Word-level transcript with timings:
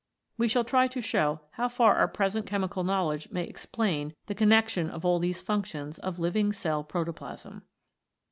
We 0.35 0.47
shall 0.47 0.63
try 0.63 0.87
to 0.87 0.99
show 0.99 1.41
how 1.51 1.69
far 1.69 1.95
our 1.97 2.07
present 2.07 2.47
chemical 2.47 2.83
knowledge 2.83 3.29
may 3.29 3.43
explain 3.43 4.15
the 4.25 4.33
connection 4.33 4.89
of 4.89 5.05
all 5.05 5.19
these 5.19 5.43
functions 5.43 5.99
of 5.99 6.17
living 6.17 6.53
cell 6.53 6.83
protoplasm. 6.83 7.61